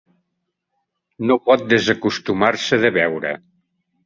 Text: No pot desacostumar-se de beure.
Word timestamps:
No 1.31 1.37
pot 1.49 1.67
desacostumar-se 1.75 2.81
de 2.87 2.93
beure. 2.97 3.37